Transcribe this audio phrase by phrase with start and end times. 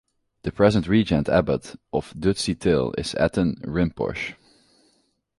[0.41, 4.33] The present regent abbot of Dutsi-til is Aten Rinpoche.